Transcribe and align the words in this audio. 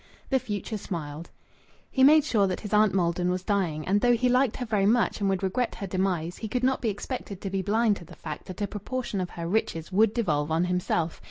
The 0.31 0.39
future 0.39 0.79
smiled. 0.79 1.29
He 1.91 2.03
made 2.03 2.23
sure 2.23 2.47
that 2.47 2.61
his 2.61 2.73
aunt 2.73 2.91
Maldon 2.95 3.29
was 3.29 3.43
dying, 3.43 3.87
and 3.87 4.01
though 4.01 4.15
he 4.15 4.29
liked 4.29 4.57
her 4.57 4.65
very 4.65 4.87
much 4.87 5.21
and 5.21 5.29
would 5.29 5.43
regret 5.43 5.75
her 5.75 5.85
demise, 5.85 6.37
he 6.37 6.47
could 6.47 6.63
not 6.63 6.81
be 6.81 6.89
expected 6.89 7.39
to 7.39 7.51
be 7.51 7.61
blind 7.61 7.97
to 7.97 8.05
the 8.05 8.15
fact 8.15 8.47
that 8.47 8.63
a 8.63 8.67
proportion 8.67 9.21
of 9.21 9.29
her 9.29 9.47
riches 9.47 9.91
would 9.91 10.15
devolve 10.15 10.49
on 10.49 10.63
himself. 10.65 11.19